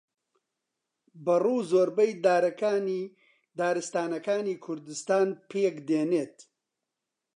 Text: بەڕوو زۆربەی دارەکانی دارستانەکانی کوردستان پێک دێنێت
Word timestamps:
بەڕوو 1.25 1.67
زۆربەی 1.71 2.11
دارەکانی 2.25 3.03
دارستانەکانی 3.59 4.61
کوردستان 4.65 5.27
پێک 5.49 5.75
دێنێت 5.87 6.35